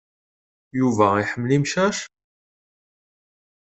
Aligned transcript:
Yuba 0.79 1.07
iḥemmel 1.21 1.51
imcac? 1.57 1.97